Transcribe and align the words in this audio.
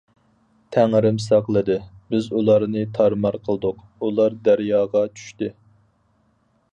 تەڭرىم 0.75 1.17
ساقلىدى، 1.25 1.75
بىز 2.15 2.29
ئۇلارنى 2.39 2.83
تارمار 2.99 3.37
قىلدۇق، 3.49 3.83
ئۇلار 4.07 4.39
دەرياغا 4.49 5.03
چۈشتى. 5.21 5.51